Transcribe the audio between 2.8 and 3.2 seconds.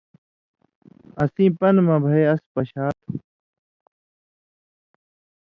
تُھو